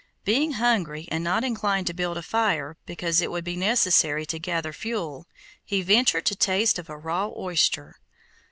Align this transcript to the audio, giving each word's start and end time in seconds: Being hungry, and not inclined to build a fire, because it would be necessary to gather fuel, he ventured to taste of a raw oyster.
Being 0.25 0.53
hungry, 0.53 1.07
and 1.11 1.23
not 1.23 1.43
inclined 1.43 1.85
to 1.85 1.93
build 1.93 2.17
a 2.17 2.23
fire, 2.23 2.75
because 2.87 3.21
it 3.21 3.29
would 3.29 3.43
be 3.43 3.55
necessary 3.55 4.25
to 4.25 4.39
gather 4.39 4.73
fuel, 4.73 5.27
he 5.63 5.83
ventured 5.83 6.25
to 6.25 6.35
taste 6.35 6.79
of 6.79 6.89
a 6.89 6.97
raw 6.97 7.29
oyster. 7.37 7.99